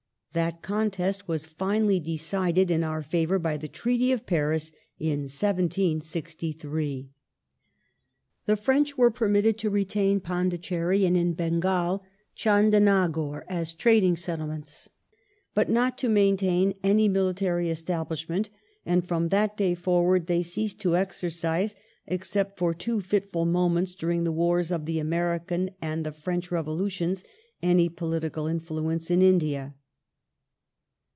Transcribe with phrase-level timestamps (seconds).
[0.33, 7.09] That contest was finally decided in our favour by the Treaty of Paris (1763).
[8.45, 14.87] The French were permitted to retain Pondicherri and, in Bengal, Chandenagore as trading settle ments,
[15.53, 18.49] but not to maintain any mihtary establishment,
[18.85, 21.75] and from that day forward they ceased to exercise—
[22.07, 26.89] except for two fitful moments during the Wai*s of the American and the French Revolu
[26.89, 27.25] tions—
[27.61, 29.75] any political influence in India.